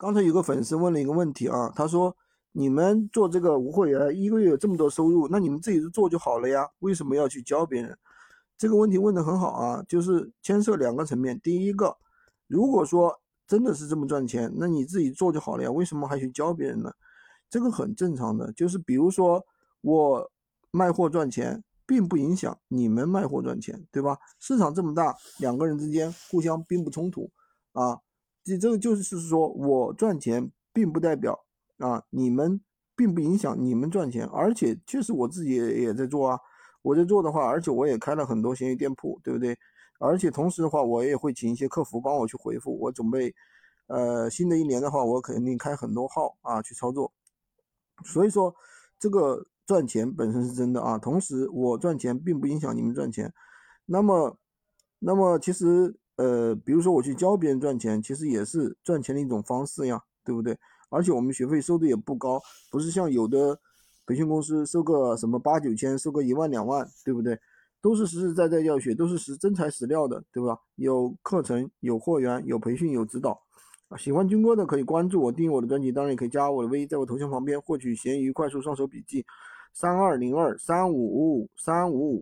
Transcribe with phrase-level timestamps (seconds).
[0.00, 2.16] 刚才有个粉丝问了一个问题啊，他说
[2.52, 7.94] 你们做这个无货源，一个月有这么多收入，那你们自己做就好了呀，为什么要去教别人？
[8.56, 11.38] 这个问题问得很好啊，就是牵涉两个层面。
[11.40, 11.94] 第一个，
[12.46, 16.90] 如果说真的是这么赚钱，那你自己做就好了呀，为什么还去教别人呢？
[17.50, 19.44] 这个很正常的，就是比如说
[19.82, 20.30] 我
[20.70, 24.16] 卖货赚钱，并不影响你们卖货赚钱，对吧？
[24.38, 27.30] 市场这么大，两个人之间互相并不冲突
[27.74, 27.98] 啊。
[28.44, 31.44] 这这个就是说我赚钱，并不代表
[31.78, 32.60] 啊你们
[32.96, 36.38] 并不影响你们赚钱，而且确实我自己也也在做啊。
[36.82, 39.54] 我在做的话，而且我也开了很多闲鱼店铺，对不对？
[39.98, 42.74] 而且同时的话，我也会请一些客服帮我去回复。
[42.80, 43.34] 我准备，
[43.86, 47.12] 呃，新的一年的话，我肯定开很多号啊去操作。
[48.02, 48.54] 所以说，
[48.98, 50.96] 这个赚钱本身是真的啊。
[50.96, 53.30] 同时，我赚钱并不影响你们赚钱。
[53.84, 54.38] 那么，
[55.00, 60.58] 那么其实，呃，比如说我去教别人赚钱，其实也是赚钱的一种方式呀，对不对？
[60.90, 62.38] 而且我们学费收的也不高，
[62.70, 63.58] 不是像有的。
[64.06, 67.38] 培训公司收个什么八九千，收个一万两万，对不对？
[67.80, 70.58] 都是实实在在教学，都是实真材实料的，对吧？
[70.74, 73.40] 有课程，有货源，有培训，有指导。
[73.96, 79.24] 喜欢军哥的可以关注我，订阅我的专辑，当然也可以加我的微，在我头像旁边获取闲鱼快速上手笔记，
[79.72, 82.18] 三二零二三五五五三五五。